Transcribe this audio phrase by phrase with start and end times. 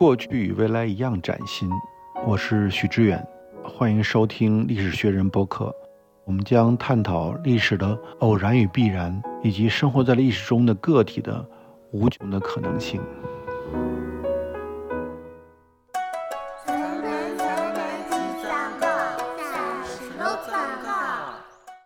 [0.00, 1.68] 过去与未来一样崭新。
[2.26, 3.22] 我是许知远，
[3.62, 5.70] 欢迎收听历史学人播客。
[6.24, 11.44] 我们将探讨历史的偶然与必然，以及生活在历史中的个体的
[11.92, 12.98] 无穷的可能性。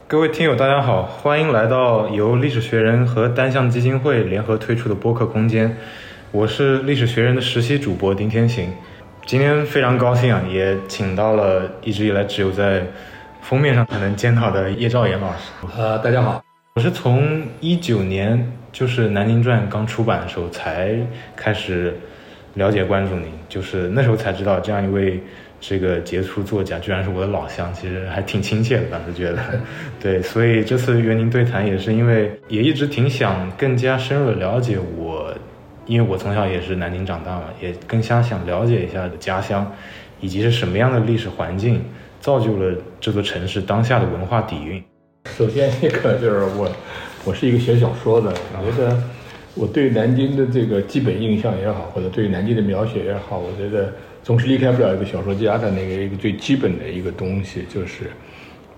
[0.06, 5.76] 各位听友，大家好，欢迎来到由历史学人和单向基金会联合推出的播客空间。
[6.34, 8.68] 我是历史学人的实习主播丁天行。
[9.24, 12.82] 今天非常高兴啊，也请到了一直以来只有在
[13.40, 15.52] 封面上才能见到的叶兆言老师。
[15.78, 16.42] 呃，大家好，
[16.74, 20.96] 我是从一九年就是《南京传》刚出版的时候才
[21.36, 21.96] 开始
[22.54, 25.22] 了解关注您，就是那时候才知道这样一位。
[25.66, 29.38] 这个杰出作家居然是我的老乡，其实还挺亲切的，当时觉得。
[29.98, 35.03] 对，所以这次约您对谈也是因为也一直挺想更加深入的了解我，
[35.86, 39.70] 因为我从小也是南京长大嘛，也更加想了解一下家乡，
[40.20, 41.82] 以及是什么样的历史环境
[42.20, 44.82] 造就了这座城市当下的文化底蕴。
[45.36, 46.70] 首先一个就是我，
[47.24, 49.02] 我是一个写小说的，我觉得
[49.54, 53.92] 我对南京的这个基本印象也好，或者对南京的描写也好，我觉得。
[54.24, 58.04] 总是离开不了一个小说家的那个一个最基本的一个东西，就是，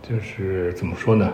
[0.02, 1.32] 就是怎么说呢，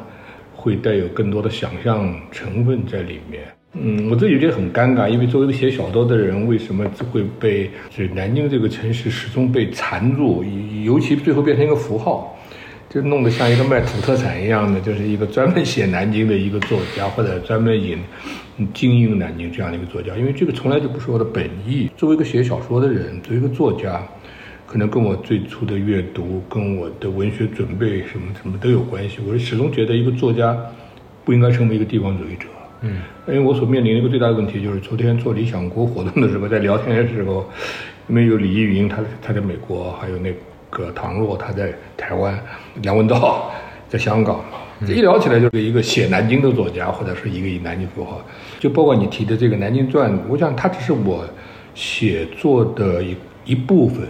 [0.55, 3.45] 会带有更多的想象成分在里面。
[3.75, 10.45] 嗯，我自己觉得很尴尬，因为作为一个写小说的人，为什么会被就南京这个城市始终被缠住，
[10.85, 12.39] 尤其最后变成一个符号。
[12.91, 17.99] 就弄得像一个卖土特产一样的，就是一个专门写南京的一个作家，或者专门引
[18.75, 20.15] 经营南京这样的一个作家。
[20.19, 21.89] 因为这个从来就不是我的本意。
[21.97, 24.07] 作为一个写小说的人，作为一个作家，
[24.67, 29.21] 可能跟我最初的阅读、跟我的文学准备什么什么都有关系。
[29.27, 30.55] 我始终觉得一个作家
[31.25, 32.45] 不应该成为一个地方主义者。
[32.83, 37.49] 嗯，因为我所面临的一个最大的问题就是，昨天做理想国活动的时候，在聊天的时候，
[38.09, 40.33] 因为有李依云，他他在美国，还有那。
[40.75, 42.35] 个唐若他在台湾，
[42.81, 43.53] 梁文道
[43.91, 44.43] 在香港，
[44.87, 48.25] 这一聊起来就是一个写南京的作家，或者是一个以南京符号，
[48.59, 51.27] 就包括你提的这个《南京传》，我想它只是我
[51.75, 53.15] 写作的一
[53.45, 54.09] 一部分，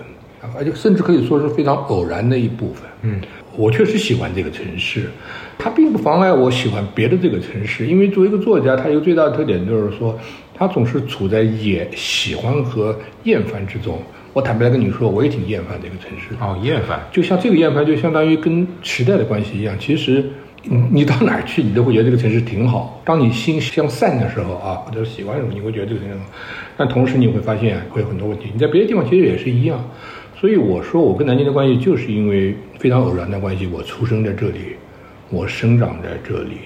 [0.56, 2.88] 而且甚至可以说是非常偶然的一部分。
[3.02, 3.20] 嗯，
[3.56, 5.10] 我确实喜欢这个城市，
[5.58, 10.18] 它并不妨碍我喜欢别的这个城市，因为作为一个作家，他一个最大的特点就是说，
[10.54, 13.98] 他总是处在也喜欢和厌烦之中。
[14.32, 16.34] 我坦白跟你说，我也挺厌烦这个城市。
[16.40, 19.76] 哦，厌烦，就像这个厌烦，就相当于跟时代的关系一样。
[19.78, 20.24] 其实，
[20.90, 23.00] 你到哪儿去，你都会觉得这个城市挺好。
[23.04, 26.24] 当你心向散的时候啊，或者喜欢什么，你会觉得这个城市好。
[26.78, 28.46] 但同时，你会发现会有很多问题。
[28.52, 29.78] 你在别的地方其实也是一样。
[30.40, 33.66] 所以我说，我跟南京的关系，就是因为非常偶然的关系。
[33.66, 34.76] 我出生在这里，
[35.32, 36.59] 我生长在这里，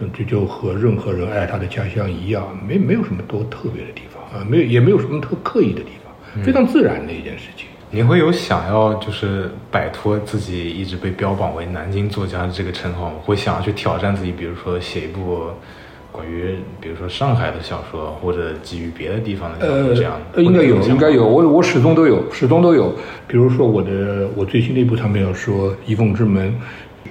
[0.00, 6.42] 嗯这就和任何人爱他的家乡一样，没没有什么多特别的地方啊，没有也没有什么特刻意的地方。
[6.42, 7.66] 非常自然的一件事情。
[7.90, 13.16] 你会有想要就是摆脱自己一直被标榜为南京作家的这个称号吗？
[13.22, 15.50] 会想要去挑战自己，比如说写一部
[16.10, 20.20] 关于比如说上海的小说，或者基于别的地方的小说这样？
[20.32, 21.24] 呃，应该有，应该有。
[21.24, 22.92] 我我始终都有，始终都有。
[23.28, 26.48] 比如说我的我最新的一部长篇小说《遗凤之门》，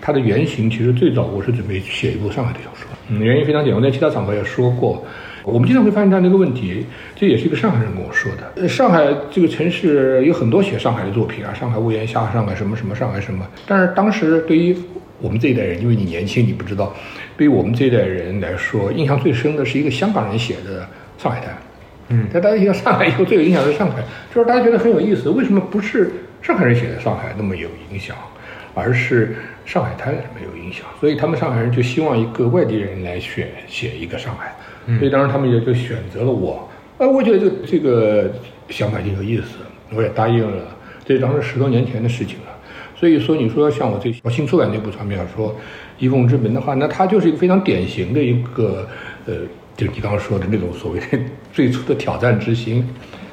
[0.05, 2.89] 它的原型其实最早我是准备写一部上海的小说。
[3.07, 5.01] 嗯，原因非常简单，我在其他场合也说过。
[5.45, 8.67] 我们经常会发现这样的一个问题，这也是一个上海人跟我说的。
[8.67, 13.47] 上海这个城市有很多写上海的作品啊，上海屋檐下，上海什么什么，上海什么。
[13.65, 14.75] 但是当时对于
[15.21, 16.93] 我们这一代人，因为你年轻，你不知道，
[17.37, 20.81] 对于我们这一代人来说，印象最深的是一个香港人写的
[21.23, 21.49] 《上海滩》。
[22.09, 24.03] 嗯，但大家一到上海以后最有影响是上海，
[24.35, 26.11] 就是大家觉得很有意思，为什么不是
[26.41, 28.15] 上海人写的上海那么有影响，
[28.73, 29.35] 而是
[29.65, 30.85] 上海滩没有影响？
[30.99, 34.53] 所以他们上海人就希望一个外地人来选写一个上海。
[34.99, 38.29] 所以当时他们也就选择了我，呃，我觉得这这个
[38.69, 39.59] 想法挺有意思，
[39.93, 40.63] 我也答应了。
[41.05, 42.45] 这当时十多年前的事情了。
[42.95, 45.49] 所以说，你说像我这我新出版那部长篇小说
[45.99, 48.87] 《一凤之门》的话，那它就是一个非常典型的一个，
[49.25, 49.33] 呃，
[49.75, 51.05] 就是你刚刚说的那种所谓的
[51.51, 52.87] 最初的挑战之心，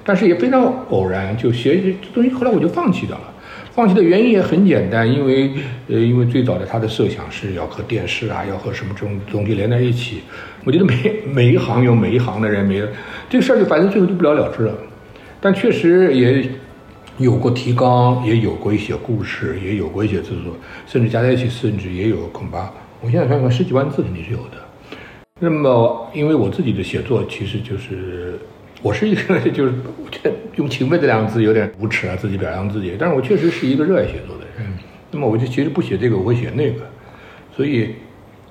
[0.04, 3.29] 但是也非常偶然，就写这东西，后来我就放弃掉了。
[3.72, 5.50] 放弃的原因也很简单，因为
[5.88, 10.22] 呃，因为最早的他的设想是要和电视啊，要和什么这种东西连在一起。
[10.64, 10.94] 我觉得每
[11.32, 12.82] 每一行有每一行的人，每
[13.28, 14.74] 这个事儿就反正最后就不了了之了。
[15.40, 16.46] 但确实也
[17.18, 20.54] 有过提纲，也有过一些故事，也有过一些制作，
[20.86, 22.70] 甚至加在一起，甚至也有恐怕
[23.00, 24.58] 我现在算算十几万字肯定是有的。
[25.38, 28.38] 那么，因为我自己的写作其实就是。
[28.82, 32.94] 我是一个， 就是我觉得用“勤奋”这两个字有点无耻啊，自己表扬自己。
[32.98, 34.70] 但是我确实是一个热爱写作的人。
[35.10, 36.82] 那么我就其实不写这个，我会写那个。
[37.56, 37.94] 所以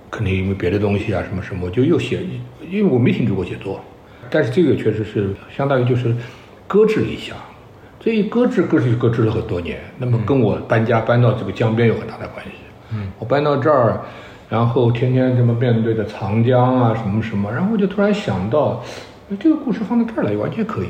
[0.10, 2.20] 肯定因为别的东西啊，什么什么，我就又写，
[2.70, 3.80] 因为我没停止过写作。
[4.30, 6.14] 但是这个确实是相当于就是
[6.68, 7.34] 搁置了一下。
[8.00, 9.78] 这一搁置，搁置就搁置了很多年。
[9.98, 12.52] 那么跟我搬家搬到这个江边有很大的关系。
[12.92, 14.02] 嗯，我搬到这儿，
[14.50, 18.84] 然后天天这么面对着长江啊什么什么，然后我就突然想到，
[19.30, 20.90] 哎这个故事放到这儿来完全可以。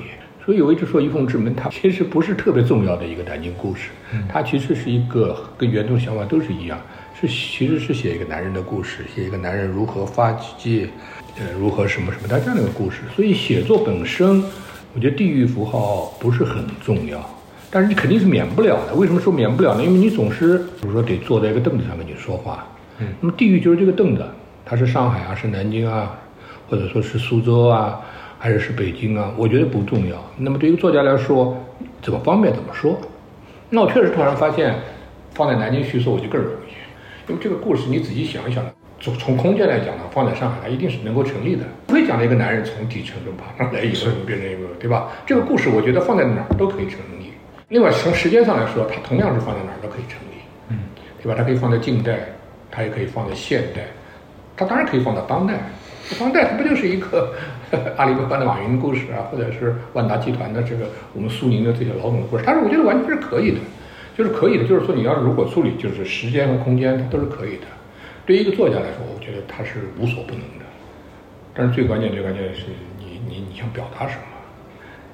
[0.49, 3.91] 所以我一直说《一凤之门》它 其实不是特别重要的一个南京故事，
[4.27, 6.81] 它其实是一个跟原著想法都是一样，
[7.13, 10.89] 是其实是写一个男人的故事，写一个男人如何发迹，
[11.37, 13.01] 呃，如何什么什么，他这样的一个故事。
[13.15, 14.43] 所以写作本身，
[14.95, 17.23] 我觉得地域符号不是很重要，
[17.69, 18.95] 但是你肯定是免不了的。
[18.95, 19.83] 为什么说免不了呢？
[19.83, 22.65] 因为你总是，比如说得坐在一个凳子上跟你说话，
[22.97, 24.25] 嗯，那么地域就是这个凳子，
[24.65, 26.17] 它是上海啊，是南京啊，
[26.67, 28.01] 或者说是苏州啊，
[28.41, 29.33] 还是是北京啊？
[29.35, 30.15] 我觉得不重要。
[30.37, 31.57] 那么对于作家来说，
[32.01, 32.97] 怎么方便怎么说。
[33.69, 34.73] 那我确实突然发现，
[35.33, 38.65] 放在南京叙述我就更容易，因为这个故事你仔细想一想，
[39.01, 41.63] 从从空间来讲呢，放在上海它一定是能够成立的。
[41.87, 45.11] 不会讲的一个男人从底层中爬上来以后变成一个，对吧？
[45.25, 47.33] 这个故事我觉得放在哪儿都可以成立。
[47.67, 50.39] 另外从时间上来说，它同样是放在哪儿都可以成立，
[50.69, 50.77] 嗯，
[51.21, 51.35] 对吧？
[51.37, 52.19] 它可以放在近代，
[52.71, 53.81] 它也可以放在现代，
[54.55, 55.59] 它当然可以放到当代。
[56.17, 57.33] 当代它不就是一个
[57.97, 62.43] 阿里巴巴的马云的故事啊，或者是万达集团的这个我们苏宁的这些老总的故事？
[62.47, 63.59] 但是我觉得完全是可以的，
[64.17, 64.65] 就是可以的。
[64.65, 67.65] 就是说你要如果处理，就是时间和空间，它都是可以的。
[68.25, 70.65] 对于一个作家来说，我觉得他是无所不能的。
[71.53, 72.65] 但是最关键、最关键的是
[72.99, 74.23] 你你你想表达什么，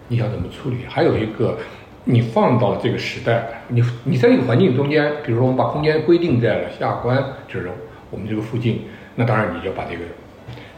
[0.07, 0.77] 你想怎么处理？
[0.87, 1.57] 还有一个，
[2.03, 7.69] 你放到了这个时代，你你在这个环境中间，比如说我们把空间规定在了下关，就是
[8.11, 8.81] 我们这个附近，
[9.15, 10.03] 那当然你就把这个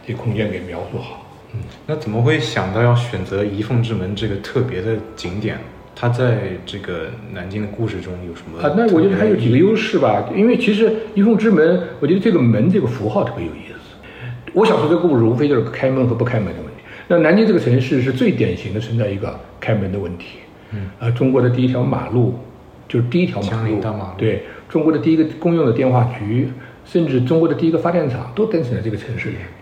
[0.07, 1.25] 这空间给描述好。
[1.53, 5.57] 嗯，那怎么会想到要选择仪凤之门这个特别的景点？
[5.93, 8.61] 它在这个南京的故事中有什么？
[8.61, 14.51] 啊，那我觉得它有几个优势吧，因为其实仪凤之门，我觉得这个门这个符号特别有意思。
[14.53, 16.83] 我想说这个故事无非就是开门和不开门的问题。
[17.09, 20.37] 那南京这个城市是最典型的存在一个开门的问题。
[20.71, 22.39] 嗯，呃，中国的第一条马路
[22.87, 26.49] 就是第一条马路大马路，对，中国的第一个公用的电话局，
[26.85, 29.35] 甚至中国的第一个发电厂都诞生在这个城市里。
[29.39, 29.56] 嗯，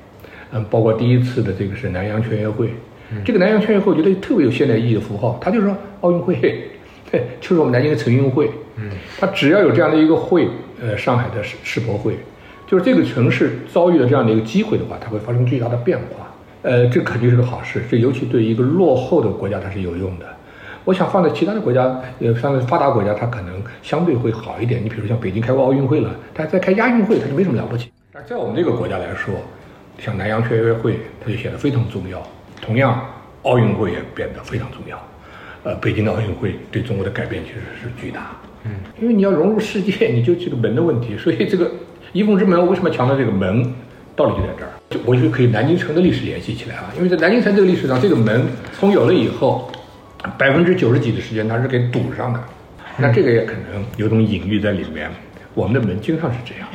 [0.69, 2.69] 包括第一次的这个是南洋全运会，
[3.23, 6.35] 这个南洋全运会我觉得特别有现代意义的符号，它就是说奥运会，
[7.11, 8.49] 对，就是我们南京的城运会。
[8.77, 10.49] 嗯，它只要有这样的一个会，
[10.81, 12.17] 呃，上海的世世博会，
[12.67, 16.31] 就是这个城市遭遇了这样的一个机会的话，它会发生巨大的变化。
[16.61, 20.25] 呃，这肯定是个好事，这尤其对一个落后的国家它是有用的。
[20.83, 24.83] 我想放在其他的国家，呃，像发达国家，它可能相对会好一点。
[24.83, 27.89] 你比如像北京开过奥运会了，它再开亚运会，它就没什么了不起。
[28.11, 29.35] 但在我们这个国家来说，
[29.99, 32.21] 像南洋全运会，它就显得非常重要。
[32.61, 33.03] 同样，
[33.43, 34.97] 奥运会也变得非常重要。
[35.63, 38.35] 呃，北京的奥运会对中国的改变其实是巨大。
[38.63, 38.71] 嗯，
[39.01, 41.17] 因为你要融入世界，你就这个门的问题。
[41.17, 41.71] 所以这个
[42.13, 43.73] 仪凤之门，我为什么强调这个门？
[44.15, 46.85] 道理就在这儿，就我就可以南京城的历史联系起来啊。
[46.95, 49.69] 因为在南京城这个历史上，这个门从有了以后，
[50.37, 52.39] 百分之九十几的时间它是给堵上的。
[52.95, 55.11] 那这个也可能有种隐喻在里面。
[55.53, 56.67] 我们的门经常是这样，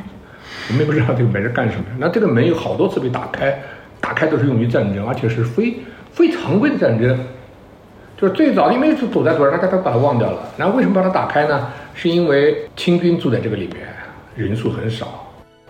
[0.69, 1.91] 我们也不知道这个门是干什么的。
[1.97, 3.59] 那这个门有好多次被打开，
[3.99, 5.75] 打开都是用于战争，而且是非
[6.11, 7.17] 非常规的战争。
[8.17, 10.47] 就是最早因为是堵在堵上，大家都把它忘掉了。
[10.55, 11.69] 然后为什么把它打开呢？
[11.95, 13.77] 是因为清军住在这个里面，
[14.35, 15.27] 人数很少。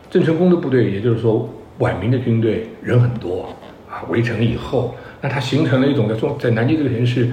[0.09, 3.55] 郑成功的部队，也就是说晚明的军队人很多
[3.89, 7.29] 啊，围城以后，那它形成了一种在中在南京这个城市，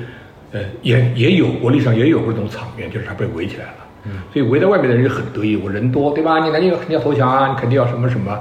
[0.52, 3.87] 呃，也也有国力上也有过这种场面，就是它被围起来了。
[4.04, 6.44] 嗯，所以围在外面的人就很得意，我人多，对吧？
[6.44, 8.38] 你南京肯定要投降啊，你肯定要什么什么，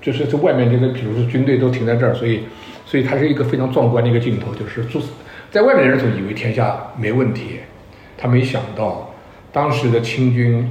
[0.00, 2.42] 就是这外面这个，比如说军队都停在这儿，所以，
[2.84, 5.00] 所以它是一个非常壮观的一个镜头，就是住
[5.50, 7.60] 在外面的人总以为天下没问题，
[8.16, 9.14] 他没想到
[9.52, 10.70] 当时的清军。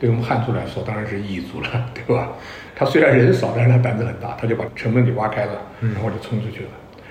[0.00, 2.32] 对我们汉族来说，当然是异族了，对吧？
[2.74, 6.68] 他虽然人少，但是他胆子很大，他就把城门给挖开了，然后就冲出去了，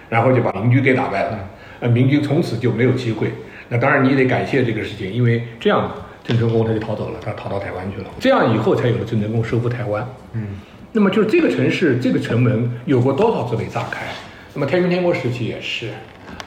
[0.10, 1.50] 然后就把明军给打败了。
[1.80, 3.30] 呃，明军从此就没有机会。
[3.70, 5.90] 那当然你得感谢这个事情，因为这样
[6.24, 8.10] 郑成功他就逃走了，他逃到台湾去了。
[8.20, 10.08] 这样以后才有了郑成功收复台湾。
[10.34, 10.60] 嗯，
[10.92, 14.06] 那么就是这个城市这个城门有过多少次被炸开？
[14.54, 15.90] 那么太平天国时期也是。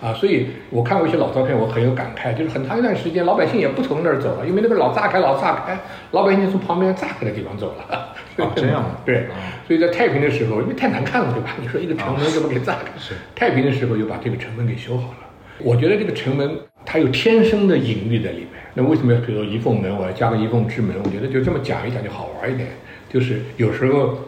[0.03, 5.79] 啊，所以我看过一些老照片，我很有感慨，就是很长一段时间，老百姓也不从那儿走了，因为那个老炸开，老炸开，
[6.11, 8.15] 老百姓从旁边炸开的地方走了。
[8.37, 8.85] 哦， 这样。
[9.07, 9.27] 对，
[9.67, 11.51] 所以在太平的时候，因为太难看了，对吧？
[11.61, 12.91] 你说一个城门怎么给炸开？
[12.99, 13.15] 是。
[13.35, 15.19] 太平的时候又把这个城门给修好了。
[15.59, 18.46] 我觉得这个城门它有天生的隐喻在里面。
[18.77, 20.95] 那为什么要比如说一凤门，我要加个一凤之门？
[21.03, 22.69] 我觉得就这么讲一讲就好玩一点。
[23.09, 24.19] 就是有时候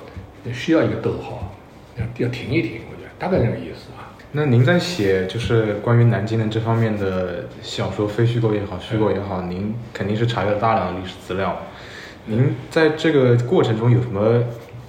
[0.54, 1.52] 需要一个逗号，
[1.96, 4.08] 要要停一停，我觉得大概这个意思啊。
[4.32, 11.54] 那您在写就是关于南京的这方面的小说，非虚构也好，虚构也好，您肯定是查阅了大量的历史资料。
[12.24, 14.42] 您在这个过程中有什么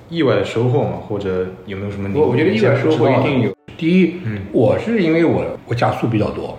[0.10, 0.98] 意外的收获吗？
[1.08, 2.10] 或者有没有什么？
[2.14, 3.54] 我我觉得意外收获一定有。
[3.76, 6.58] 第一，嗯，我是因为我我家书比较多，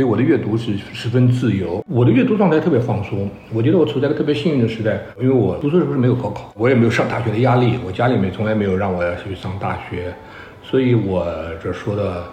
[0.00, 3.28] 所以我的阅读是十分自由，我的阅读状态特别放松。
[3.52, 10.10] 我觉得我处在一个特别幸运的时代，因为我读书的时候是没有高考，我也没有上大学的压力，我家里面从来没有让我要去上大学，
[10.62, 11.26] 所以我
[11.62, 12.24] 这说的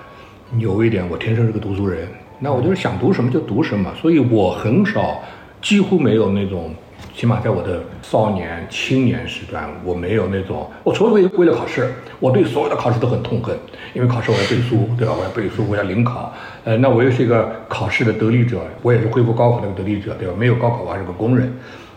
[0.52, 2.08] 牛一点，我天生是个读书人。
[2.40, 5.22] 那我就是想读什么就读什么，所以我很少，
[5.62, 6.74] 几乎没有那种。
[7.16, 13.58] 起码在我的少年、青年时段，我没有那种，我除了为了考试，我对所有的考试都很痛恨，
[13.94, 15.16] 因为考试我要背书，对吧？
[15.18, 16.32] 我要背书，我要临考，
[16.64, 20.34] 呃，那我又是一个考试的得利者，我也是恢复高考的得利者，对吧？
[20.38, 21.52] 没有高考，我还是个工人，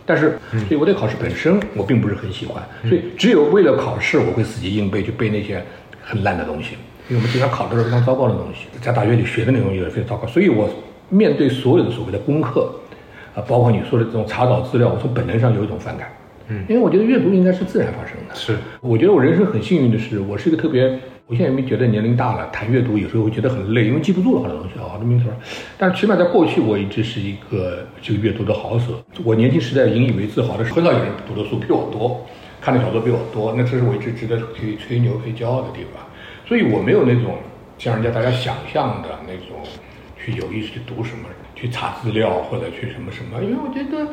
[0.07, 5.63] 但是，所以我对考试本身我并不是很喜欢，所以只有为了考试，我会死记硬背去背那些
[6.03, 6.77] 很烂的东西，
[7.09, 10.67] 因为我们经常考的是非常糟糕的东西，在大学里学的内容也非常糟糕，所以我
[11.11, 12.73] 面对所有的所谓的功课。
[13.35, 16.09] 啊，包括你说的这种查找资料，我从本能上有一种反感，
[16.49, 18.35] 嗯，因为我觉得阅读应该是自然发生的。
[18.35, 25.27] 是，我觉得我人生很幸运的是，我是一个特别，我现在没觉得年龄大了谈阅读有时候会觉得很累，因为记不住了好多东西啊，好多名词。
[25.79, 29.01] 但是起码在过去，我一直是一个这个阅读的好手。
[29.23, 32.27] 我年轻时代引以为自豪的是，很少有人读的书比我多，
[32.61, 36.03] 看的小说比我多，那这是我一直值得去吹牛、可以骄傲的地方。
[36.47, 37.35] 所以我没有那种
[37.79, 39.57] 像人家大家想象的那种
[40.19, 41.29] 去有意识去读什么。
[41.61, 44.07] 去查资料或者去什么什么，因为我觉得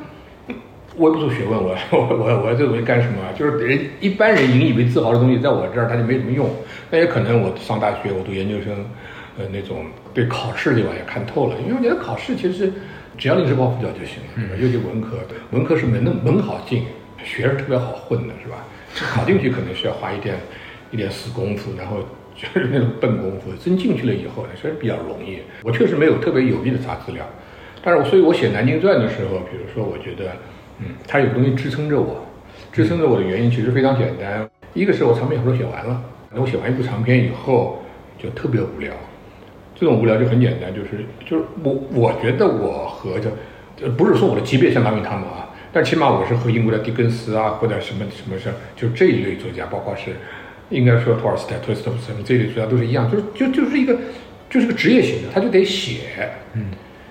[0.97, 3.17] 我也不做学问，我 我我我这东西干什么？
[3.37, 6.49] 就是人一般人引以为自豪的东西，在我这儿它就没什么用。
[6.91, 8.85] 那也可能我上大学，我读研究生，
[9.37, 11.55] 呃，那种对考试这玩意看透了。
[11.61, 12.71] 因为我觉得考试其实
[13.17, 14.17] 只要你是抱佛脚就行
[14.49, 14.57] 了？
[14.57, 15.17] 尤其文科，
[15.51, 16.83] 文科是门门好进，
[17.23, 18.57] 学是特别好混的，是吧？
[18.95, 20.35] 考进去可能需要花一点
[20.91, 21.97] 一点死功夫，然后。
[22.37, 25.39] 就是那种笨功夫，真进去了以后呢，确实比较容易。
[25.63, 27.25] 我确实没有特别有力的查资料，
[27.83, 30.31] 但是我所以，我写《南京传》的时候，比如说，我觉得，
[30.79, 32.23] 嗯，它有东西支撑着我，
[32.71, 34.47] 支撑着我的原因其实非常简单。
[34.75, 35.99] 一个是我长篇小说写完了，
[36.31, 37.81] 那我写完一部长篇以后
[38.21, 38.93] 就特别无聊。
[39.73, 50.11] 这种无聊就很简单，就是就是我我觉得我和这，不是说我的级别相当于他们啊，但起码我是和英国的狄更斯啊，或者什么什么事，就这一类作家，包括是。
[50.69, 53.95] 应该说，托尔斯泰、托斯托夫斯基这类作家都是一样，就是就就是一个，
[54.49, 56.29] 就是个职业型的，他就得写。
[56.53, 56.65] 嗯。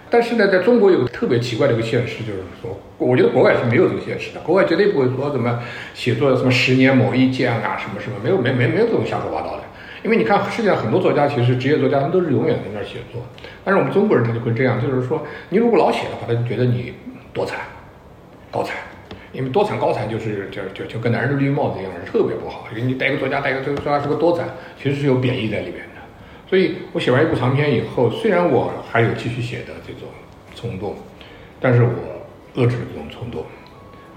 [0.09, 5.61] 但是呢，在中国有个特别奇怪的一个现实，就是说，我觉得国外是没有这个现实的，国外绝对不会说什么
[5.95, 9.65] 写作什么十年某一件啊，什么什么，没有没没没有这种瞎说八道的。
[10.05, 13.21] 因为你看世界上很多作家，其实职业作家他们都是永远在那儿写作，
[13.65, 16.93] 但是我们中国人他就会这样，就是说，你如果老写的话，他就觉得你
[17.33, 17.57] 多才、
[18.53, 18.77] 高产。
[19.37, 22.67] 因为多产高产就是就就就跟男人的绿帽子一样，是特别不好。
[22.75, 24.49] 给你带一个作家，带一个作家是个多产，
[24.83, 26.01] 其实是有贬义在里边的。
[26.49, 30.09] 所以我写完一部长篇以后，虽然我还有继续写的这种
[30.55, 30.97] 冲动，
[31.61, 31.91] 但是我
[32.55, 33.45] 遏制了这种冲动。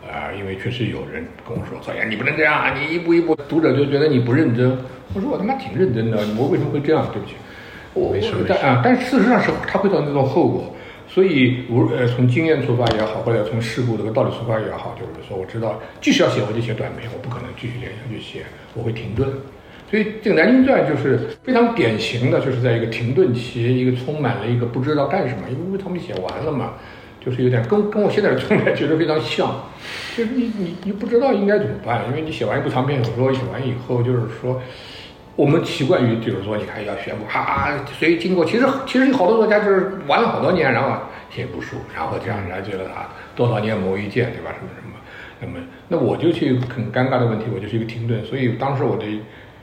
[0.09, 4.75] 啊，因为确实有人跟我说：“说呀，你不能这样啊，你一步一步，读者就觉得你不认真。”
[5.13, 7.07] 我说：“我他妈挺认真的，我为什么会这样？
[7.13, 7.35] 对不起，
[7.93, 8.15] 我
[8.47, 10.73] 但啊，但事实上是它会造成这种后果。”
[11.11, 19.27] 所以，无呃，从经验出发也好，或者从事故这个道理出发也好，就是说，我知道，继续要写，我就写短篇，我不可能继续连下去写，我会停顿。
[19.89, 26.73] 所以，这个《南京传》就是非常典型的，就是在一个停顿期，一个充满了一个不知道干什么，因为他们写完了嘛，
[27.19, 29.65] 就是有点跟跟我现在的状态其实非常像，
[30.15, 34.61] 就是你你你不知道应该怎么办，因为你写完一部长篇小说，写完以后就是说。
[35.39, 44.51] 我们习惯于就是说，你看要宣布，哈，所以经过，其实其实有好多作家就是玩了好多年，然后写一部书，然后这样，人家觉得他多少年磨一剑，对吧？
[44.59, 44.99] 什么什么，
[45.39, 48.21] 那么那我就去很尴尬的问题，我就是一个停顿。
[48.25, 49.05] 所以当时我的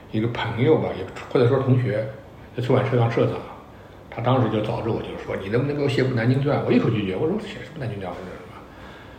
[0.09, 2.03] 一个朋友吧，也或者说同学，
[2.55, 3.35] 在出版社当社长，
[4.09, 6.57] 他当时就找着我，就说你能不能给我写部《南京传》？
[6.65, 8.11] 我一口拒绝，我说写什么《南京传》？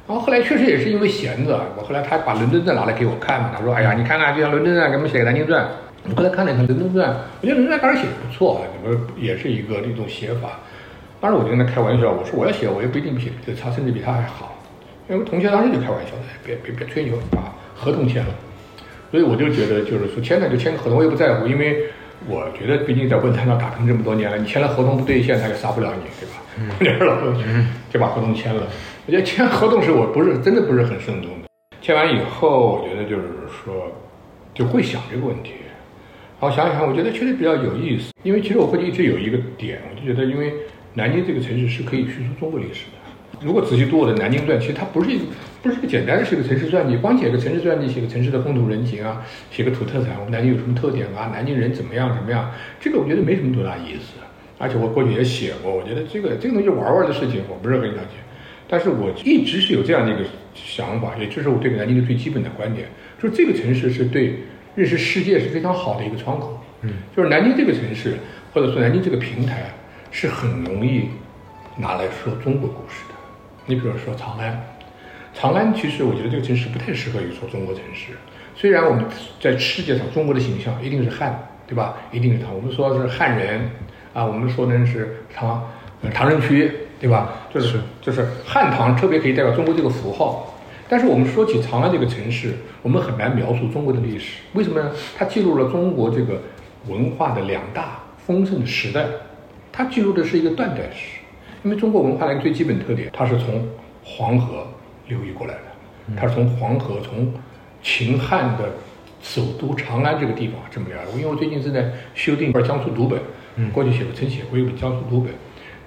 [0.09, 5.62] 然后后来确实也是因为闲着，我后来他把《伦敦传》拿来给我看嘛，他说，哎呀，你看看，就像《伦敦传》，给我们写个《南京传》。
[6.11, 7.11] 我后来看了一看《伦敦传》，
[7.41, 10.59] 我觉得《伦敦传》当时写的不错啊，怎么也是一个一种写法。
[11.21, 14.55] 当时我就跟他开玩笑，我说我要写，我也不一定比他甚至比他还好。
[15.09, 18.31] 因为同学当时就开玩笑的，别别别吹牛，把合同签了。
[19.11, 21.85] 所以我就觉得，就是说签了就签个合同，我也不在乎，因为
[22.29, 26.05] 我觉得毕竟在文坛上打拼这么多年了，你签了合同不兑现，他也杀不了你，
[26.79, 27.17] 对吧？
[27.91, 28.62] 就把合同签了。
[29.07, 31.49] 我觉得签合同是我不是真的不是很慎重的。
[31.81, 33.91] 签完以后，我觉得就是说
[34.53, 35.53] 就会想这个问题。
[36.40, 40.52] 好想想，我觉得确实比较有意思，因为其实我会一直有一个点，我就觉得，因为
[40.95, 43.45] 南京这个城市是可以叙述中国历史的。
[43.45, 45.25] 如果仔细读我的《南京传》，其实它不是一个，
[45.64, 54.14] 不是一个简单的是个城市传记，光写个城市传记，写个城市的风土人情啊，写个土特产，我们南京有什么特点啊，南京人怎么样怎么样，这个我觉得没什么多大意思。
[54.59, 58.14] 而且我过去也写过，我觉得这个这个东西玩玩的事情，我不是很了解。
[58.68, 60.23] 但是我一直是有这样的一个
[60.54, 62.87] 想法，也就是我对南京的最基本的观点，
[63.21, 64.37] 说这个城市是对。
[64.79, 68.17] 认识世界是非常好的一个窗口，嗯，就是南京这个城市，
[68.55, 69.73] 或者说南京这个平台，
[70.13, 71.09] 是很容易
[71.79, 73.15] 拿来说中国故事的。
[73.67, 74.65] 你比如说长安，
[75.35, 78.13] 长安其实我觉得这个城市不太适合于说中国城市。
[78.55, 79.05] 虽然我们
[79.41, 81.97] 在世界上中国的形象一定是汉，对吧？
[82.13, 83.69] 一定是唐，我们说是汉人
[84.15, 85.69] 啊，我们说的是唐
[86.15, 87.33] 唐人区，对吧？
[87.53, 90.55] 就是就是汉唐，特别可以代表中国这个符号。
[90.88, 94.38] 但是我们说起长安这个城市，我们很难描述中国的历史。
[94.54, 94.90] 为什么呢？
[95.16, 96.40] 它记录了中国这个
[96.87, 99.04] 文化的两大丰盛的时代，
[99.71, 101.21] 它记录的是一个断代史。
[101.64, 103.68] 因为中国文化的一个最基本特点，它是从
[104.02, 104.66] 黄河
[105.09, 105.61] 流域过来的，
[106.16, 107.35] 它是从黄河从
[107.83, 108.71] 秦汉的
[109.21, 111.11] 首都长安这个地方这么来的。
[111.12, 113.21] 因为我最近正在修订一本江苏读本，
[113.73, 115.35] 过去写过曾写过一本江苏读本。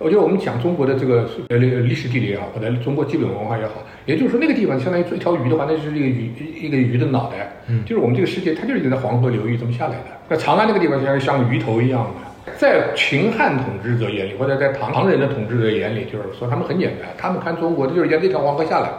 [0.04, 3.74] 我觉得我们讲中国的这个呃历史地理也好，或者中国基本文化也好，
[4.06, 10.06] 也就是说那个地方相当于做一条鱼的话，那就是一个鱼一个鱼的脑袋，嗯，就是我们这个世界它就是在黄河流域这么下来的。
[10.28, 12.04] 那长安那个地方像像鱼头一样
[12.46, 18.90] 的，在秦汉统治者眼里，或者在唐唐人的统治者眼里，就是说他们很简单，他们看中国就是沿这条黄河下来，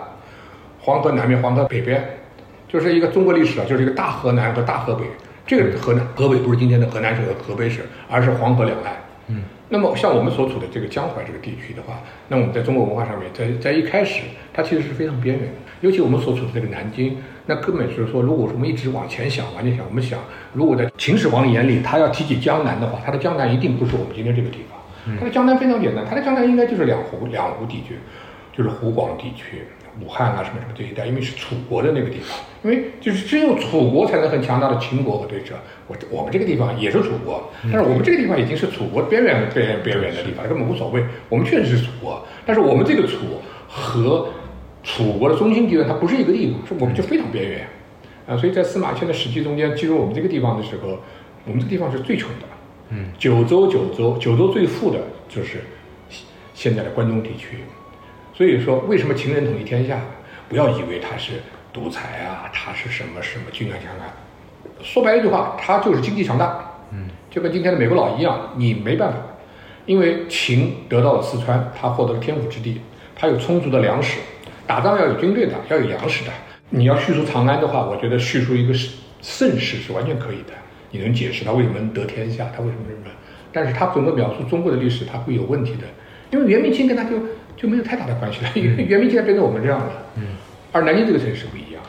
[0.79, 2.03] 黄河南面，黄河北边，
[2.69, 5.05] 就是一个中国历史啊，就是一个大河南和大河北。
[5.45, 8.95] 这个河南河北不是今天的河南省和河北省，而是黄河两岸。
[9.27, 9.43] 嗯。
[9.73, 11.99] 那么像我们所处的这个江淮这个地区的话，
[12.29, 15.55] 那我们在中国文化上面，在在一开始，它其实是非常边缘的。
[15.81, 20.19] 尤其我们所处的这个南京，那根本就是说，如果说我们一直往前想，往前想，我们想，
[20.53, 24.79] 如果在秦始皇眼里，他要提起江南的话，他的江南一定不是我们今天这个地方。
[25.19, 27.97] 他的江南非常简单，他的江南应该就是两湖两湖地区，
[28.55, 29.63] 就是湖广地区。
[30.01, 35.53] 武汉啊，什么什么这一带，因为是楚国的那个地方，因为就是只有楚国才能很强大的秦国和对峙。
[35.87, 41.05] 我我们这个地方也是楚国，但是我们这个地方已经是楚国边缘边缘边缘的地方，根本无所谓。
[41.29, 43.19] 我们确实是楚国，但是我们这个楚
[43.69, 44.29] 和
[44.83, 47.67] 楚国的中心地段它不是一个地方，是我们就非常边缘
[48.27, 48.37] 啊。
[48.37, 50.99] 所以在司马迁的《史记》中间记录我们这个地方的时候，
[51.45, 52.47] 我们这个地方是最穷的。
[52.89, 55.61] 嗯，九州九州九州最富的就是
[56.55, 57.59] 现在的关中地区。
[58.35, 60.01] 所以说，为什么秦人统一天下？
[60.49, 61.33] 不要以为他是
[61.73, 64.13] 独裁啊，他是什么什么军权强悍。
[64.83, 66.73] 说白了一句话，他就是经济强大。
[66.93, 69.19] 嗯，就跟今天的美国佬一样，你没办法，
[69.87, 72.83] 因为秦得到了四川，他获得了天府之地，
[73.17, 74.19] 他有充足的粮食，
[74.67, 76.31] 打仗要有军队的，要有粮食的。
[76.69, 78.75] 你要叙述长安的话，我觉得叙述一个
[79.23, 80.53] 盛世是完全可以的。
[80.91, 83.11] 你能解释他为什么能得天下，他为什么什么？
[83.51, 85.87] 但是他整个描述中国的历史，他会有问题的，
[86.31, 87.17] 因为元明清跟他就。
[87.63, 89.93] 就没有太大的关系了，因为圆明现在变成我们这样了。
[90.17, 90.25] 嗯，
[90.73, 91.81] 而南京这个城市不一样，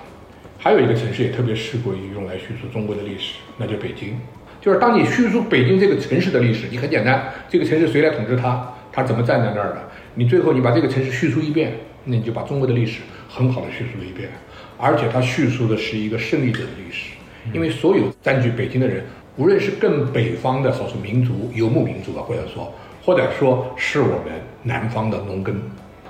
[0.59, 4.15] 还有一个城市也特别适合于用来叙述中国的历史，那就北京。
[4.61, 14.29] 就是当你叙述北京这个城市的历史，你很简单，这个城市谁来统治它，它怎么站在那儿的，你最后你把这个城市叙述一遍，那你就把中国的历史很好的叙述了一遍，
[14.77, 17.15] 而且它叙述的是一个胜利者的历史，
[17.51, 19.03] 因为所有占据北京的人，
[19.37, 22.71] 无论是更北方的少数民族、游牧民族啊，或者说。
[23.05, 24.31] 或者说是我们
[24.63, 25.55] 南方的农耕，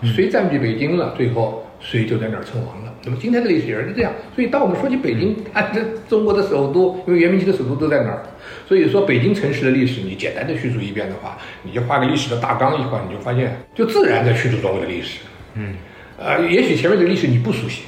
[0.03, 2.93] 谁占据北京了，最后谁就在那儿称王了。
[3.05, 4.13] 那么今天的历史也是这样。
[4.33, 8.23] 所以当我们说起北京，它这中国的首都，因为元明清的首都都在那儿，
[8.67, 15.19] 所以说北京城市的历史，你简单的叙述一遍的话，你就画个历史的大纲一块，你就发现就自然在叙述中国的历史。
[15.55, 15.75] 嗯，
[16.17, 17.83] 呃，也许前面的历史你不熟悉，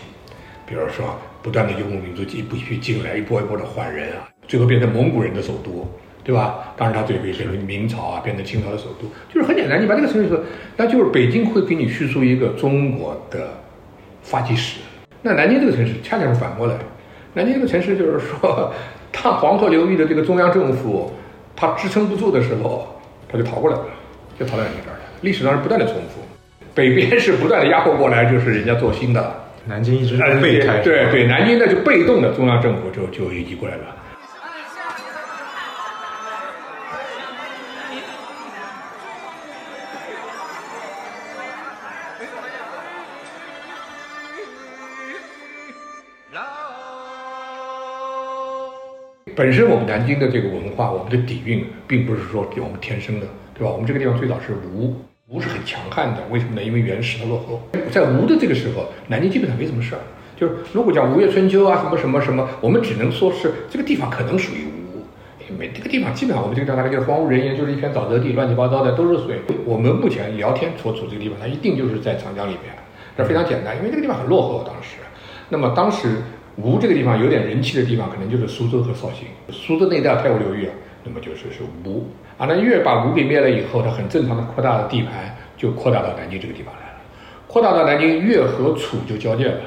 [0.68, 5.90] 比如说不断的游牧民族一步一步进来，一波一波的换人啊，最后变成蒙古人的首都。
[6.26, 6.74] 对吧？
[6.76, 9.80] 当然，它最后变成明朝啊，变成清朝的首都，就是很简单。
[9.80, 10.40] 你把这个城市说，
[10.76, 13.48] 那就是北京会给你叙述一个中国的
[14.24, 14.80] 发迹史。
[15.22, 16.76] 那南京这个城市恰恰是反过来。
[17.36, 18.74] 南京这个城市就是说，
[19.12, 21.14] 它黄河流域的这个中央政府
[21.56, 22.88] 它支撑不住的时候，
[23.32, 23.86] 它就逃过来了，
[24.40, 25.02] 就逃到南京这儿了。
[25.22, 26.22] 历史上是不断的重复，
[26.74, 29.32] 北边是不断的压迫过来，就是人家做新的。
[29.68, 30.80] 南京一直是被开。
[30.80, 33.84] 对对，南京那就被动的中央政府就就移过来了。
[49.36, 53.70] 本身我们南京的这个文化，我们的底蕴，并不是说给我们天生的，对吧？
[53.70, 54.96] 我们这个地方最早是吴，
[55.28, 56.64] 吴是很强悍的，为什么呢？
[56.64, 60.00] 因为原始的落后，在吴的这个时候，南京基本上没什么事儿。
[60.38, 69.42] 就是如果讲吴越春秋啊，什么什么什么，我们只能说是这个地方可能属于吴，没这个地方基本上我们这个地方大概就是荒无人烟，就是一片沼泽地，乱七八糟的都是水。
[69.66, 72.74] 我们目前聊天所处这个地方，它一定就是在长江里边，
[73.18, 74.96] 这非常简单，因为这个地方很落后当时。
[75.50, 76.22] 那么当时。
[76.58, 79.28] 吴这个地方有点人气的地方，可能就是苏州和绍兴。
[79.52, 82.46] 苏州那一带太湖流域啊，那么就是是吴啊。
[82.48, 86.98] 那越把吴给灭了以后，它很正常的扩大了地盘，就扩大到南京这个地方来了。
[87.48, 89.60] 扩大到南京，越和楚就交界了。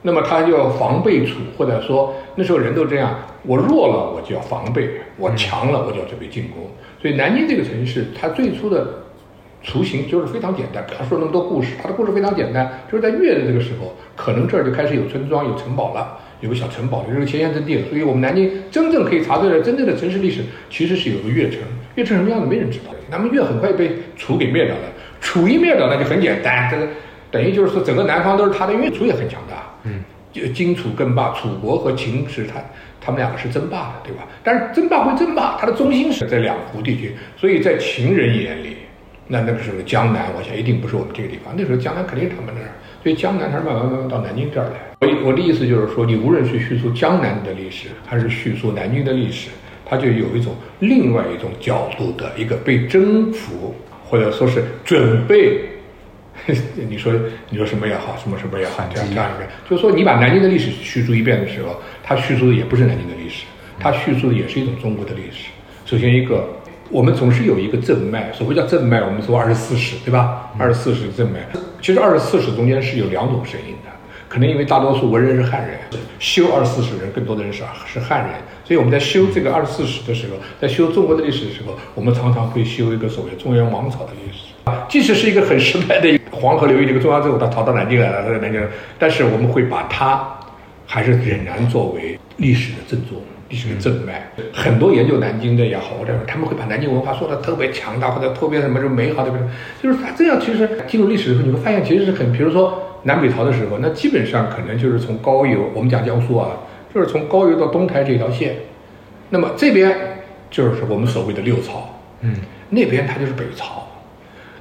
[0.00, 6.70] 那么他就要防备楚，或者说那时候人都这样：我弱了我就要防备，我强了我就要准备进攻。
[7.02, 8.86] 所以南京这个城市，它最初的
[9.62, 17.82] 雏形就是非常简单，不要说那么多故事，它的故事非常简单，就是在越的这个时候，可能这儿就开始有村庄、有城堡了，有个小城堡，有这个前沿阵地了。
[17.88, 21.60] 所以我们南京真正可以查出来真正的城市历史，其实是有个越城。
[21.96, 24.82] 越城什么样子没人知道，那么越很快被楚给灭掉了。
[25.20, 26.86] 楚一灭掉，那就很简单，这个
[27.30, 29.74] 等于就是说整个南方都是他的，因为楚也很强大。
[29.82, 30.00] 嗯，
[30.32, 32.62] 就荆楚更霸，楚国和秦是他
[33.00, 34.28] 他们两个是争霸的，对吧？
[34.44, 38.76] 但是争霸归争霸，它的中心是在两湖地区，所以在秦人眼里。
[39.30, 41.54] 那那个时候江南，我想一定不是我们这个地方。
[41.54, 45.06] 那时候江南肯定是他们那儿，所以江南才是慢慢慢慢到南京这儿来。
[45.06, 49.50] 我我的意思就是说，你无论是叙述江南的历史，还是叙述南京的历史，
[49.84, 55.60] 它就有一种另外一种角度的一个被征服，或者说是准备。
[56.88, 57.12] 你说
[57.50, 63.44] 你说什么也好，什么什么也好，这样这样一个，就是说你把南京的历史叙述一遍的时候，它叙述的也不是南京的历史，
[63.78, 65.50] 它叙述的也是一种中国的历史。
[65.84, 66.48] 首先一个。
[66.90, 70.50] 我们总是有一个正脉，所谓叫正脉，我们说二十四史，对吧？
[70.58, 71.40] 二十四史正脉，
[71.82, 73.90] 其实二十四史中间是有两种声音的，
[74.26, 75.78] 可能因为大多数文人是汉人，
[76.18, 78.30] 修二十四史人更多的人是是汉人，
[78.64, 88.66] 所以我们在修这个二十四史的时候，在修中国的历史的时候，我们常常会修一个所谓中原王朝的历史啊，即使是一个很失败的黄河流域的一个中央政府，他逃到南京来了，他在南京，
[88.98, 90.26] 但是我们会把它
[90.86, 93.18] 还是仍然作为历史的正宗。
[93.48, 99.32] 历史的正脉，很多研究南京的也好，或者他们会把南京文化说的特别强大，或者特别什么就美好的，
[99.82, 100.38] 就是他这样。
[100.38, 106.50] 其实进入历史的时候，你会发现其实是很，比如说南北朝的时候，那基本上可能就是从高邮，我们讲江苏啊，
[106.94, 108.56] 就是从高邮到东台这条线，
[109.30, 109.96] 那么这边
[110.50, 111.88] 就是我们所谓的六朝，
[112.20, 112.34] 嗯，
[112.68, 113.88] 那边它就是北朝，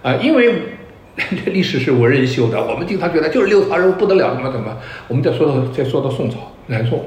[0.02, 0.54] 啊，因为
[1.48, 4.78] 历史是文人修的，我们经常觉得就是六朝人不得了，怎么怎么，
[5.10, 7.04] 我们再说到再说到宋朝，南宋。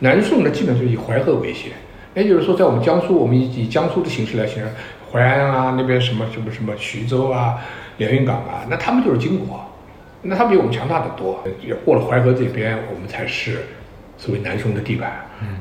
[0.00, 1.72] 南宋呢，基本上以淮河为限，
[2.14, 4.70] 也就是说，在我们江苏，我们以以江苏的形式来形容，
[5.10, 7.56] 淮安啊，那边什么什么什么徐州啊、
[7.98, 9.64] 连云港啊，那他们就是金国，
[10.22, 11.42] 那他比我们强大的多。
[11.64, 13.58] 也过了淮河这边，我们才是
[14.16, 15.10] 所谓南宋的地盘。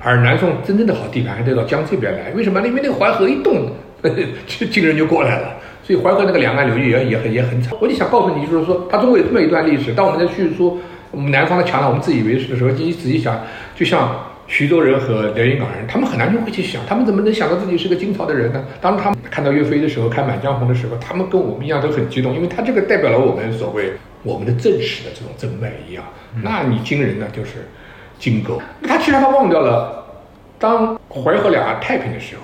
[0.01, 2.61] 而南宋真正的好地盘还得到江这边来，为什么？
[2.65, 3.71] 因为那个淮河一动，
[4.47, 5.55] 金人就过来了。
[5.83, 7.73] 所以淮河那个两岸流域也也很也很惨。
[7.81, 9.93] 我就想告诉你，就是说，它中国有这么一段历史。
[9.93, 10.79] 当我们在叙述
[11.11, 13.41] 我们南方的强大，我们自以为是的时候，你仔细想，
[13.75, 14.15] 就像。
[14.45, 18.63] 徐州人和连云港人，他们很难就会去想，他们怎么能想到自己是个金朝的人呢？
[18.81, 26.03] 当他们看到岳飞的时候，看《满江红》的时候，他们跟我们一样都很激动，因为他这个代表了我们所谓我们的正史的这种正脉一样。
[26.43, 27.69] 那你金人呢，就是
[28.19, 28.61] 金狗。
[28.85, 30.05] 他其实他忘掉了，
[30.59, 32.41] 当淮河两岸太平的时候，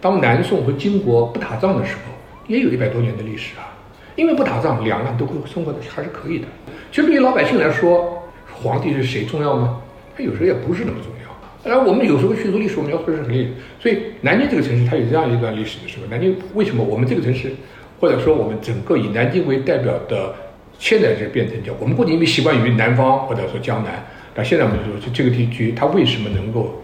[0.00, 2.12] 当南宋和金国不打仗的时候，
[2.46, 3.66] 也有一百多年的历史啊。
[4.14, 6.46] 因为不打仗，两岸都会生活的还是可以的。
[6.92, 8.22] 其实对于老百姓来说，
[8.62, 9.80] 皇帝是谁重要吗？
[10.16, 11.26] 他有时候也不是那么重要。
[11.62, 17.52] 当然我们有时候叙述历史，我们要说是很历所以南京这个城市，它有这样一段历史的时候，南京为什么我们这个城市，
[18.00, 20.32] 或者说我们整个以南京为代表的，
[20.78, 26.82] 现在就变成叫我们过去因为习惯于南方或者说江南，但现在我们说就这个地区它为什么能够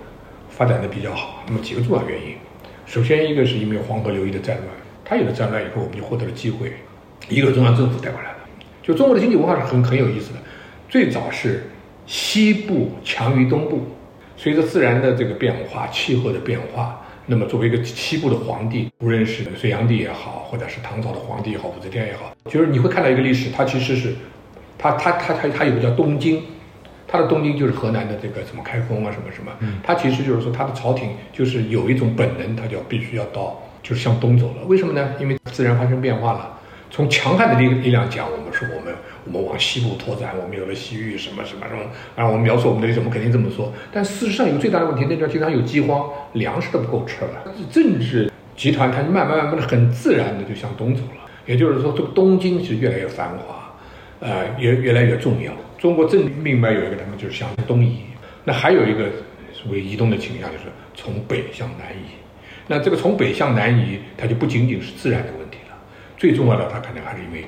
[0.51, 1.45] 发展的比较好？
[1.47, 2.35] 那么几个重要原因，
[2.85, 4.69] 首先一个是因为黄河流域的战乱，
[5.05, 6.73] 它有了战乱以后，我们就获得了机会，
[7.29, 8.37] 一个中央政府带过来的。
[8.83, 10.41] 就中国的经济文化是很很有意思的，
[10.89, 11.71] 最早是
[12.07, 13.81] 西部强于东部。
[14.37, 24.15] 随着自然的这个变化，气候的变化，那么作为一个西部的皇帝，无论是隋炀帝也好，或者是唐朝的皇帝也好，武则天也好，就是你会看到一个历史，它其实是，
[24.77, 26.43] 它它它它它有个叫东京，
[27.07, 29.53] 它的东京就是河南的这个什么开封啊什么什么，
[29.85, 35.15] 它其实就是说它的朝廷就是有一种本能，它就要必须要到就是向东走了，为什么呢？
[35.21, 36.59] 因为自然发生变化了。
[36.91, 38.93] 从强悍的力力量讲，我们说我们
[39.25, 41.83] 我们往西部拓展，我们有了西域什么什么什么，
[42.17, 43.73] 啊，我们描述我们的历史，我们肯定这么说。
[43.93, 47.45] 但事实上有最大的问题，那地方经常有饥荒，粮食都不够吃了。
[47.71, 53.75] 政治集团它慢慢慢慢的很自然的就向东走了，也就是说，这个东京是越来越繁华，
[54.21, 55.53] 呃，越越来越重要。
[55.79, 57.99] 中国政命脉有一个他们就是向东移，
[58.45, 59.07] 那还有一个
[59.53, 62.11] 所谓移动的倾向，就是从北向南移。
[62.69, 65.77] 那这个从北向南移，它就不仅仅是自然的问题了。
[66.17, 67.45] 最重要的，它可能还是因为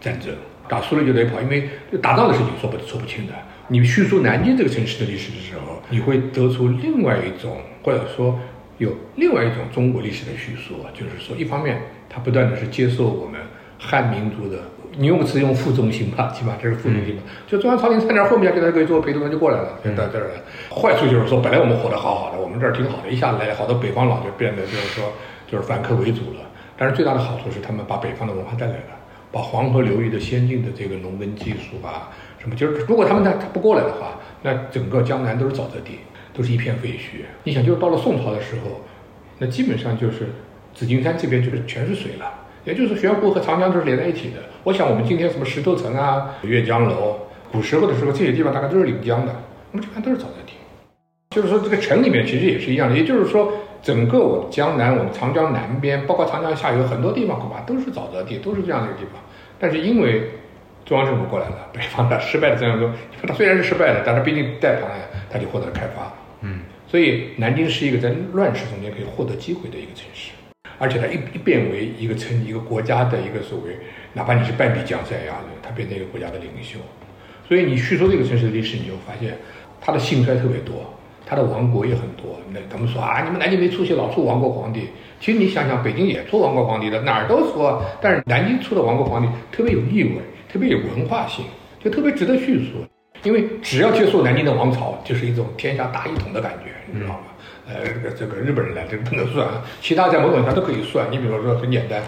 [0.00, 0.34] 战争
[0.68, 1.68] 打输了就得跑，因为
[2.02, 3.32] 打仗的事情说不说不清的。
[3.68, 8.38] 你叙述南京这个城市的历史的时候，你会得出另外一种，或者说
[8.78, 13.40] 有另外一种中国历史的叙述，就是说，一方面他不断的是接受我们
[13.78, 14.58] 汉民族的，
[14.96, 20.34] 你用词用副中心吧， 起码这是副中心吧，就中央朝廷在那后面，就他可以做陪同，就过来了，就到这儿来。
[20.70, 25.12] 坏处就是说，本来我们活得好好的，我们这儿挺好的，一下来好多北方佬就变得就是说
[25.50, 26.40] 就是反客为主了。
[26.76, 28.94] 但是最大的好处是，他们把北方的文化带来了，
[29.32, 35.98] 把黄河流域的先进的这个农耕技术啊，什么就是如果他们他他不过来的话，那整个江南都是沼泽地，
[36.32, 37.24] 都是一片废墟。
[37.44, 38.80] 你想，就是到了宋朝的时候，
[39.38, 40.28] 那基本上就是
[40.74, 42.32] 紫金山这边就是全是水了，
[42.64, 44.36] 也就是玄湖和长江都是连在一起的。
[44.64, 47.18] 我想我们今天什么石头城啊、阅江楼，
[47.50, 49.34] 古时候的时候这些地方大概都是临江的，
[49.72, 50.52] 我们这边都是沼泽地。
[51.30, 53.52] 就是说这个城里面其实也是一样的，也就是说
[53.86, 59.22] 整个我们江南、我们长江南边，包括长江下游很多地方恐怕都是沼泽地，都是这样的一个地方。
[59.60, 60.28] 但是因为
[60.84, 64.96] 中央政府过来了， 北方的失败的中央政府，它虽然是失败的，但是毕竟带旁来，
[65.30, 66.12] 它就获得了开发。
[66.40, 70.32] 嗯，所以南京是一个在乱世中间可以获得机会的一个城市，
[70.80, 73.70] 而且它一一变为一个城、一个国家的一个所谓，
[74.14, 76.80] 哪怕你是半壁江山呀，它变成一个国家的领袖。
[77.46, 79.38] 所以你叙述这个城市的历史，你就发现
[79.80, 80.92] 它的兴衰特别多，
[81.26, 82.38] 他的王国也很多。
[82.52, 84.88] 那他们说啊，你们南京没出息，老出亡国皇帝。
[85.20, 91.44] 其实你想想，北京也出亡国皇帝的，哪儿都说，但是南京出的亡国皇帝特别有意味，特别有文化性，
[91.82, 92.86] 就特别值得叙述。
[93.22, 97.24] 因为只要接受南京的王朝，就是一种天下大一统的感觉，你知道吗？
[97.66, 99.48] 呃，这个这个日本人来，这个不能算，
[99.80, 101.06] 其他在某种上都可以算。
[101.10, 102.00] 你比如说很简单，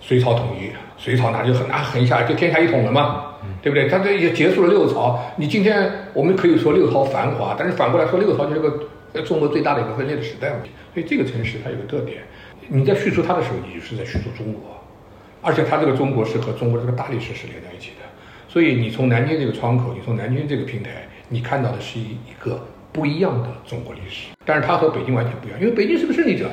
[0.00, 3.25] 隋朝统一，隋朝那就很啊很一下就天下一统了嘛，
[3.62, 3.88] 对不对？
[3.88, 5.20] 他这也结束了六朝。
[5.36, 10.56] 你今天我们可以说六朝繁华，但是反过来说六朝就是个中国最大的一个分裂的时代嘛。
[10.94, 12.18] 所以这个城市它有个特点，
[12.68, 14.62] 你在叙述它的时候，你就是在叙述中国，
[15.42, 18.06] 而且它这个中国是和中国这个大历史是连在一起的。
[18.48, 24.28] 所以你从南京这个窗口，你从南京这个平台，你看到的是一一个不一样的中国历史。
[24.44, 26.48] 但是它和北京完全不一样，因为北京是个胜利者，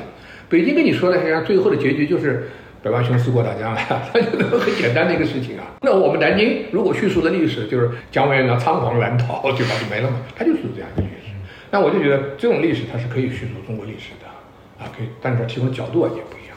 [0.48, 2.48] 北京跟你说的实际上最后的结局就是
[2.84, 3.80] 百万雄师过大江了，
[4.12, 5.64] 它就是很简单的一个事情啊。
[5.80, 9.72] 那我们南京如果叙述的历史就是姜维呢仓皇南逃，对吧？
[9.80, 11.32] 就没了嘛，它就是这样一个历史。
[11.70, 14.28] 那我就觉得这种历史它是可以叙述中国历史的
[14.84, 16.56] 啊，可以，但是它提供角度也不一样。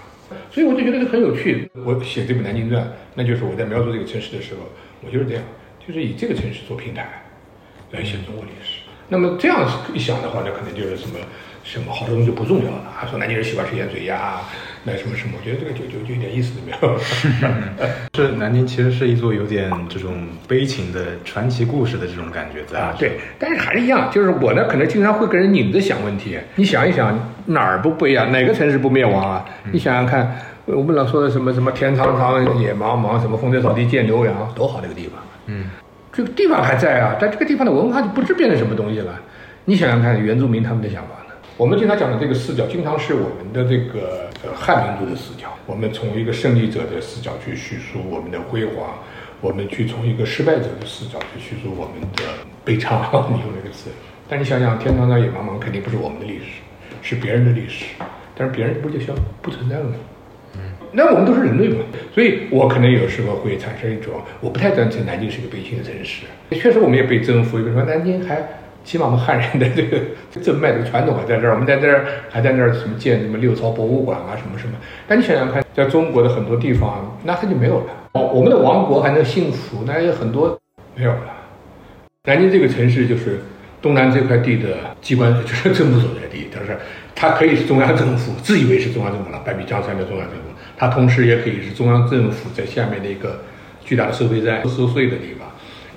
[0.51, 1.71] 所以我就觉得这很有趣。
[1.85, 2.83] 我写这部《南京传》，
[3.15, 4.59] 那就是我在描述这个城市的时候。
[5.05, 5.43] 我就是这样，
[5.87, 7.07] 就是以这个城市做平台
[7.91, 8.79] 来写中国历史。
[9.07, 9.63] 那么这样
[9.93, 11.19] 一想的话，那可能就是什么
[11.67, 12.77] 什么好多东西就不重要了。
[12.97, 14.39] 啊，说南京人喜欢吃盐水鸭，
[14.85, 16.97] 那什么什么，我觉得这个就就就一点意思都没有。
[18.13, 22.95] 这南京其实是一座有点这种悲情的传奇故事的这种感觉在啊。
[22.97, 26.39] 对，但是还是一样，就是我呢，可能经常会跟人拧着想问题。
[26.55, 28.31] 你想一想，哪儿不不一样？
[28.31, 29.45] 哪个城市不灭亡啊？
[29.73, 30.35] 你想想看。
[30.67, 35.13] 我们老说的什么什么天苍苍，野茫茫，什么风吹草低见牛羊，多好的一个地方。
[35.45, 35.69] 嗯，
[36.11, 39.17] 这个地方还在啊，但这个地方的文化就不知变成什么东西了。
[39.63, 41.16] 你想想看，原住民他们的想法呢？
[41.57, 45.47] 我们经常讲的这个视角，经常是我们的这个汉民族的视角。
[45.65, 48.93] 我们从一个胜利者的视角去叙述我们的辉煌，
[49.41, 52.23] 我们去从一个失败者的视角去叙述我们的
[52.63, 53.01] 悲怆。
[53.33, 53.89] 你用这个词，
[54.29, 56.61] 但你想想，天苍苍，野茫茫，肯定不是我们的历史，
[57.01, 57.85] 是别人的历史。
[58.35, 59.95] 但是别人不就消不存在了吗？
[60.53, 66.25] 嗯那我们都是人类嘛，所以我可能有时候会产生一种，我不太赞成南京是一个悲情的城市。
[66.51, 68.41] 确实，我们也被征服，比如说南京还
[68.87, 69.99] 起码我们汉人的这个
[70.41, 74.75] 正脉这个传统还在这儿，我们在这儿还在那儿什么建什么六朝博物馆啊什么什么。
[75.05, 77.87] 但你想想看，在中国的很多地方，那它就没有了。
[78.13, 80.57] 哦，我们的王国还能幸福，那有很多
[80.95, 81.33] 没有了。
[82.23, 83.41] 南京这个城市就是
[83.81, 86.79] 东南这块地的机关，就是政府所在地，就是
[87.13, 90.43] 它可以是中央政府，自以为是中央政府了，百米江山的中央政府。
[90.77, 93.41] 它同时也可以是中央政府在下面的一个
[93.83, 95.46] 巨大的收费站、收税的地方。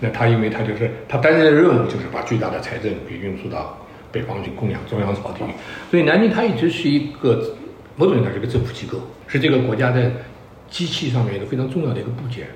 [0.01, 3.79] 那他因为他就是他担任的任务就是把巨大的财政给运输到
[4.11, 5.47] 北方去供养中央朝廷，
[5.91, 7.55] 所以南京它一直是一个
[7.97, 10.11] 某种意义上是一个政府机构，是这个国家的
[10.69, 12.47] 机器上面一个非常重要的一个部件，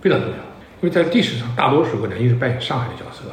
[0.00, 0.36] 非常重要。
[0.80, 3.24] 因为在历史上，大多数南京是扮演上海的角色，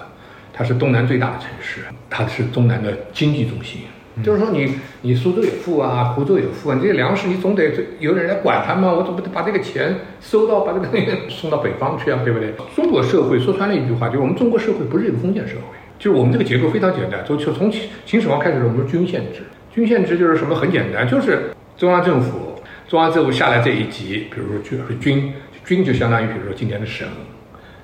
[0.51, 3.82] 它是东南最大的城市，它是东南的经济中心。
[4.24, 12.54] 就是说，你你苏州有富啊，湖州有富啊，你这些粮食你总得有人来管它嘛，我总不得把这个钱收到，把这个东西送到北方去啊，对不对？
[12.76, 19.43] 中国社会说穿了一句话，就是我们中国社会不是一个封建社会，就是我们这个结构非常简单，就就从秦秦始皇开始，我们是郡县制，
[19.74, 25.32] 郡县制就是什么很简单，就是中央政府，中央政府下来这一级，比如说就是郡，
[25.63, 27.08] 郡就相当于比如说今天的省，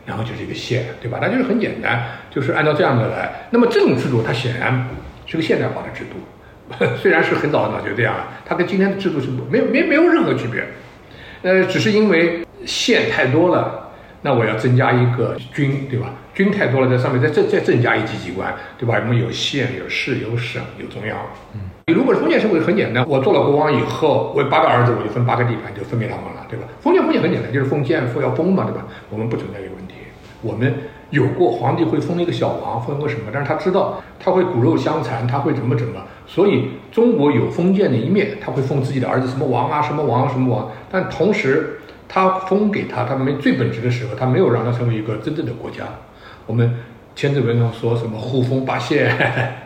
[0.06, 1.20] 然后就是一个县，对吧？
[1.22, 3.48] 它就是很简单，就是按照这样的来。
[3.52, 4.86] 那么这种制度，它显然。
[5.26, 10.64] 是个现代化的制度， 虽然是很早很早就这样了，它跟今天的制度是没有没没有任何区别，
[11.44, 16.14] 呃，只是因为县太多了，那我要增加一个军，对吧？
[16.34, 19.00] 军太多了，在上面再再再增加一级机关，对吧？
[19.02, 21.18] 我们有县、有市、有省、有中央。
[21.54, 26.66] 嗯，你如果是封建社会，很简单，我做了国王以后，我有八个儿子，我就分八个地盘，就分给他们了，对吧？
[26.82, 28.86] 封建封建很简单，就是封建封要封嘛，对吧？
[29.10, 29.94] 我们不存在这个问题，
[30.42, 30.74] 我们。
[31.16, 33.32] 有过皇帝会封一个小王，封个什么？
[33.32, 40.70] 但是他知道他会骨肉相残，他会怎么怎么，所以中国有封建的一面，他会封自己的儿子什么王啊，什么王什么王。
[40.92, 45.86] 但同时，他封给他，他没最本质的时候，他没有让他成为一个真正的国家。
[46.46, 46.76] 我们
[47.16, 49.16] 千字文中说什么呼封八县，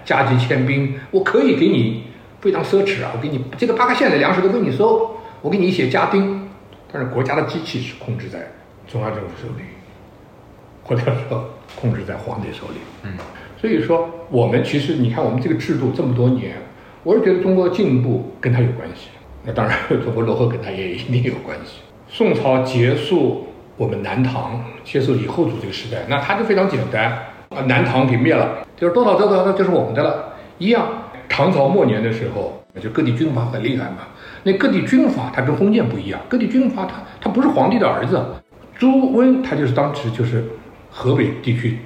[0.06, 2.04] 加急迁兵，我可以给你
[2.40, 6.48] 非常奢侈啊，我给你这个八个县的粮食都给你收，我给你写家丁，
[6.92, 8.52] 但是国家的机器是控制在
[8.88, 9.64] 中央政府手里，
[10.90, 11.48] 或者说
[11.80, 12.80] 控制在皇帝手里。
[13.04, 13.12] 嗯，
[13.62, 16.56] 所以说我们其实你看我们这个制度这么多年，
[17.04, 19.10] 我是觉得中国进步跟他有关系。
[19.46, 21.82] 那当然，中国落后跟他也一定有关系。
[22.08, 23.48] 宋朝结束
[23.78, 27.12] 我们南唐，结束李后主这个时代，那他就非常简单
[27.50, 30.34] 啊，南唐给灭了，就是多少多少那就是我们的了。
[30.58, 30.88] 一样，
[31.30, 34.08] 唐朝末年的时候，就各地军阀很厉害嘛。
[34.44, 38.22] 那各地军阀他跟封建不一样，各地军阀他他不是皇帝的儿子，
[38.78, 40.44] 朱温他就是当时就是
[40.90, 41.78] 河北地区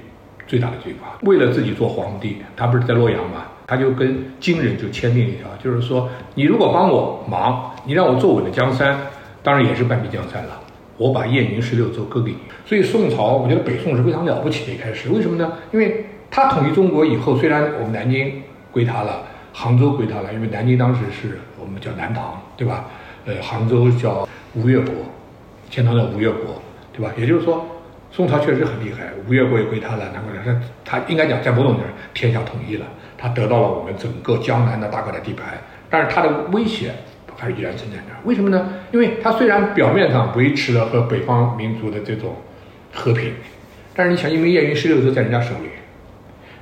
[0.46, 8.98] 最大的军阀，为了自己做皇帝，他不是在洛阳嘛，他就跟金人就签订一条，就是说你如果帮我忙，你让我坐稳了江山，
[9.42, 10.60] 当然也是半壁江山了，
[10.96, 12.38] 我把燕云十六州割给你。
[12.66, 15.52] 所以宋朝，我觉得北宋是非常了不起的一开始，为什么呢？
[15.72, 19.22] 因为他统一中国以后，虽然我们南京归他了。
[19.56, 22.86] 杭州归他了，因为南京当时是我们叫南唐，对吧？
[23.24, 24.92] 呃，杭州叫吴越国，
[25.70, 26.60] 钱塘叫吴越国，
[26.92, 27.12] 对吧？
[27.16, 27.64] 也就是说，
[28.14, 32.86] 宋朝确实很厉害，吴越国也归他了，南国他他应该讲在某种意义上天下统一了，
[33.18, 35.46] 他得到了我们整个江南的大块的地盘，
[35.90, 36.92] 但是他的威胁
[37.36, 38.04] 还是依然存在着。
[38.22, 38.72] 为什么呢？
[38.92, 42.36] 因为他虽然表面上维持了和北方民族的这种
[42.92, 43.32] 和平，
[43.96, 45.68] 但是你想，因为燕云十六州在人家手里。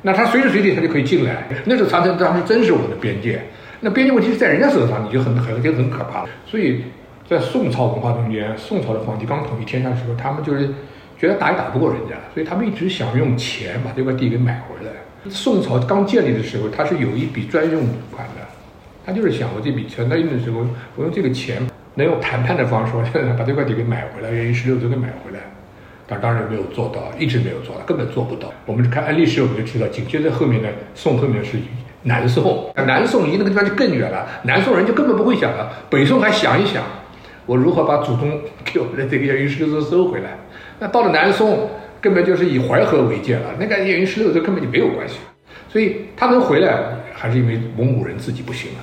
[0.01, 3.41] 那他随时随地他就可以进来，那时候长城当时真是我的边界，
[3.81, 6.29] 那边界问题是在人家手上，你就很很就很可怕了。
[6.47, 6.83] 所以
[7.29, 10.69] 在宋朝文化中间，宋朝的皇帝刚统一天下的时候，他们就是
[11.23, 14.91] 觉得打也打不过人家，所以他们一直想用钱把这块地给买回来。
[15.31, 17.81] 宋朝刚建立的时候，他是有一笔专用
[18.11, 18.43] 款的，
[19.07, 22.93] 他就是想我这笔钱在用的时候，我用这个钱能用谈判的方式
[23.39, 25.39] 把这块地给买回来，原因十六州给买回来。
[26.09, 28.53] 但当然没有做到，一直没有做到，根本做不到。
[28.67, 31.57] 我们看历史，我们就知道，紧接着后面的宋后面是
[32.03, 34.27] 南宋，南宋离那个地方就更远了。
[34.43, 36.83] 南宋人就根本不会想了，北宋还想一想，
[37.47, 40.31] 我如何把祖宗 给我们的这个燕云十六州收回来。
[40.83, 45.19] 那到了南宋，根本就是以淮河为界了，那个燕云十六州根本就没有关系。
[45.69, 46.77] 所以他能回来，
[47.15, 48.79] 还是因为蒙古人自己不行了，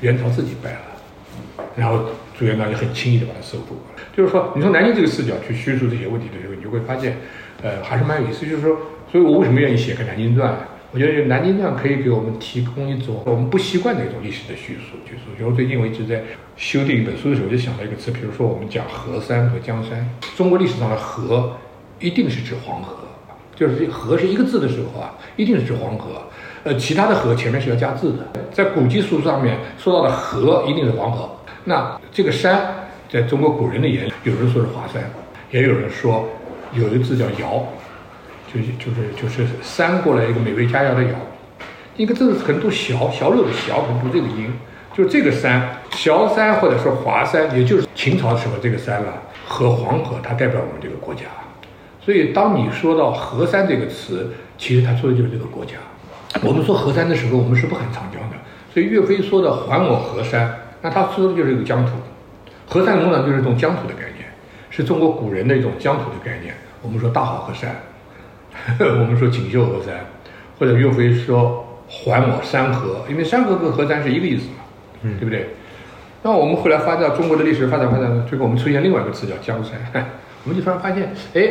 [0.00, 3.76] 元朝自己败了，然后朱元璋就很轻易的把他收复。
[4.16, 7.16] 就是说，你从南京这个视角去叙述这些问题的时候，你就会发现，
[7.62, 8.44] 呃，还是蛮有意思。
[8.44, 8.76] 就是说，
[9.12, 10.52] 所以我为什么愿意写个《南京传》？
[10.94, 14.94] 我觉得《南京传》可以给我们提供一种我们不习惯的一种历史的叙述。
[15.04, 16.22] 就是，比如最近我一直在
[16.56, 20.08] 修订一本书的时候，我就想到一个词，比如说我们讲河山和江山。
[20.36, 21.56] 中国历史上的河
[21.98, 23.08] 一定是指黄河，
[23.56, 26.22] 就是这河是一个字的时候啊，一定是指黄河。
[26.62, 28.46] 呃，其他的河前面是要加字的。
[28.52, 31.28] 在古籍书上面说到的河一定是黄河。
[31.64, 32.72] 那这个山。
[33.10, 35.00] 在中国古人的眼里，有人说是华山，
[35.52, 36.28] 也有人说
[36.72, 37.64] 有一个字叫尧，
[38.54, 41.08] 就是就是就是山过来一个美味佳肴的肴，
[41.96, 44.52] 一个字可能读小小柳的小，可能读这个音，
[44.96, 51.22] 就是这个山，萧山或者说华山，也就是秦朝时候这个山了，和黄河它代表我们这个国家，
[52.00, 55.72] 所以当你说到河山这个词，其实它说的就是这个国家。
[56.42, 58.36] 我们说河山的时候，我们是不喊长江的，
[58.72, 61.92] 所以岳飞说的还我河山，那他说的就是一个疆土。
[62.66, 64.28] 河山农场就是一种疆土的概念，
[64.70, 66.54] 是中国古人的一种疆土的概念。
[66.82, 67.74] 我们说大好河山，
[68.80, 69.94] 我们说锦绣河山，
[70.58, 74.64] 或者岳飞说还我山河，因为山河跟河山是一个意思嘛，
[75.02, 75.48] 嗯，对不对？
[76.22, 79.78] 那我们后来发展中国的历史发展发展，最后我们出现另外一个词叫江山，
[80.44, 81.42] 我们就突然发现，哎，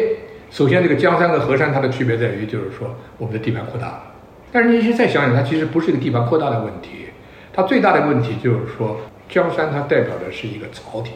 [0.50, 4.04] 首先这个江山和河山它的区别在于，就是说我们的地盘扩大了。
[4.52, 7.08] 但是你再想想，它其实不是一个地盘扩大的问题，
[7.52, 9.00] 它最大的问题就是说。
[9.30, 11.13] 江山它代表的是一个朝廷，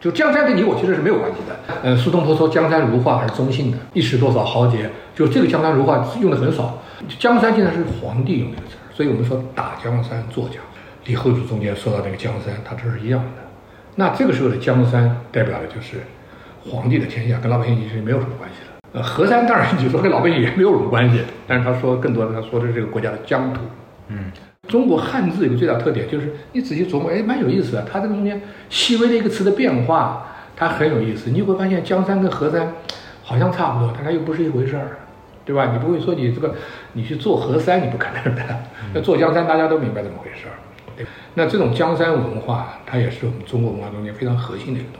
[0.00, 1.54] 就江山跟你我其实是没有关系的。
[1.82, 6.78] 呃，苏东坡说江山如画还是中性的，一时多少豪杰，就这个江山如画用的很少。
[7.18, 10.62] 江山现在是皇帝用这个词儿，所以我们说打江山坐江山。
[11.04, 13.42] 李后主中间说到那个江山，它这是一样的。
[13.96, 15.98] 那这个时候的江山代表的就是
[16.64, 18.70] 皇帝的天下，跟老百姓其实没有什么关系了。
[18.92, 23.60] 呃，河山当然你说跟老百姓也没有什么关系，但是他说更多的他说的是这个国家的疆土，
[24.08, 24.32] 嗯。
[24.70, 27.82] 中国汉字有个最大特点，就是你仔细琢磨，哎，蛮有意思的。
[27.82, 31.30] 它这个中间细微的一个词的变化，它很有意思。
[31.30, 32.72] 你会发现江山跟河山
[33.24, 34.98] 好像差不多，但它又不是一回事儿，
[35.44, 35.72] 对吧？
[35.72, 36.54] 你不会说你这个
[36.92, 38.42] 你去做河山，你不可能的。
[38.94, 40.54] 那做江山，大家都明白怎么回事儿。
[41.34, 44.99] 那这种江山文化，它也是我们中国文化中间非常核心的一个东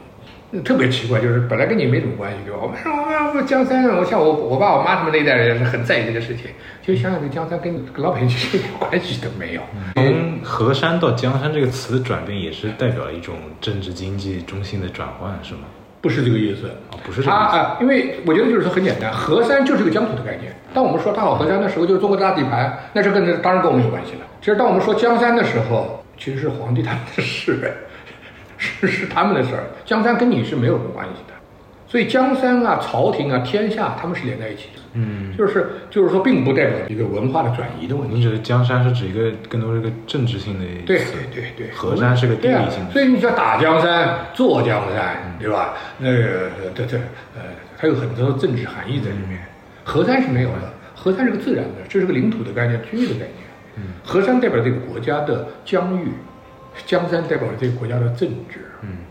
[0.59, 2.59] 特别奇怪，就是本来跟你没什么关系，对吧？
[2.61, 2.91] 我们说
[3.29, 6.47] 我们江山，我像我我爸我妈他们那一代人是很在意这个事情。
[6.81, 9.61] 就想想这江山跟跟老百姓其实一点关系都没有。
[9.95, 15.61] 从河山到江山这个词的转变，也是代表了一种政治经济中心的转换，是吗？
[16.01, 17.77] 不是这个意思啊，不是这个意思啊。
[17.79, 20.51] 因为我觉得就是说很简单，河山就是个疆土的概念。
[20.73, 24.25] 当我们说大好河山的时候，就是中国大地盘，那是跟当然跟我们有关系了。
[24.41, 27.73] 其实当我们说江山的时候，其实是皇帝他们的事。
[28.61, 31.33] 是 是他们的事儿，江山跟你是没有什么关系的。
[31.87, 34.81] 所以江山啊、朝廷啊、天下，他们是连在一起的。
[34.93, 38.15] 嗯，就是就是说，并不代表一个文化的转移的问题。
[38.15, 45.73] 你指的江山是指一个更多是一个政治性的对对对对，河山是个地理性的，所以你叫打江山、坐江山，对吧？
[45.97, 46.97] 那个这这
[47.35, 47.41] 呃，
[47.77, 49.41] 它有很多政治含义在里面。
[49.83, 53.33] 河山是没有的，河山是个自然的，这是个领土的概念、区域的概念。
[53.75, 56.09] 嗯，河山代表这个国家的疆域，
[56.85, 58.65] 江山代表了这个国家的政治。
[58.81, 59.10] 嗯。